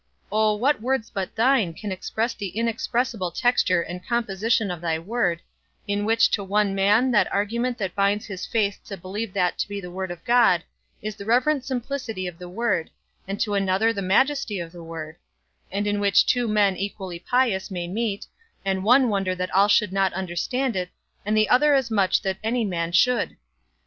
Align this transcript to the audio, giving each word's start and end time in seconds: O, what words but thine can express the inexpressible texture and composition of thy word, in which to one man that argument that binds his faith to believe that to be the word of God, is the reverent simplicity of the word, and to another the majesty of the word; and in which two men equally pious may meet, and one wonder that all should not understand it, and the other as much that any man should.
O, 0.31 0.55
what 0.55 0.81
words 0.81 1.11
but 1.11 1.35
thine 1.35 1.75
can 1.75 1.91
express 1.91 2.33
the 2.33 2.47
inexpressible 2.57 3.29
texture 3.29 3.83
and 3.83 4.03
composition 4.03 4.71
of 4.71 4.81
thy 4.81 4.97
word, 4.97 5.41
in 5.87 6.05
which 6.05 6.31
to 6.31 6.43
one 6.43 6.73
man 6.73 7.11
that 7.11 7.31
argument 7.31 7.77
that 7.77 7.93
binds 7.93 8.25
his 8.25 8.43
faith 8.43 8.79
to 8.85 8.97
believe 8.97 9.31
that 9.33 9.59
to 9.59 9.67
be 9.67 9.79
the 9.79 9.91
word 9.91 10.09
of 10.09 10.23
God, 10.25 10.63
is 11.03 11.15
the 11.15 11.25
reverent 11.25 11.65
simplicity 11.65 12.25
of 12.25 12.39
the 12.39 12.49
word, 12.49 12.89
and 13.27 13.39
to 13.41 13.53
another 13.53 13.93
the 13.93 14.01
majesty 14.01 14.59
of 14.59 14.71
the 14.71 14.81
word; 14.83 15.17
and 15.71 15.85
in 15.85 15.99
which 15.99 16.25
two 16.25 16.47
men 16.47 16.75
equally 16.75 17.19
pious 17.19 17.69
may 17.69 17.87
meet, 17.87 18.25
and 18.65 18.83
one 18.83 19.07
wonder 19.07 19.35
that 19.35 19.53
all 19.53 19.67
should 19.67 19.93
not 19.93 20.11
understand 20.13 20.75
it, 20.75 20.89
and 21.27 21.37
the 21.37 21.47
other 21.47 21.75
as 21.75 21.91
much 21.91 22.23
that 22.23 22.39
any 22.43 22.65
man 22.65 22.91
should. 22.91 23.37